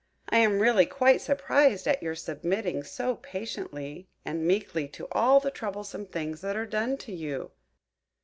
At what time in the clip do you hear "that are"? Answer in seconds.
6.41-6.65